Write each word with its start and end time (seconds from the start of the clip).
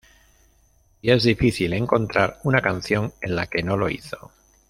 Y 1.03 1.11
es 1.11 1.21
difícil 1.21 1.73
encontrar 1.73 2.39
una 2.43 2.59
canción 2.59 3.13
en 3.21 3.35
la 3.35 3.45
que 3.45 3.61
no 3.61 3.77
lo 3.77 3.87
hizo... 3.87 4.31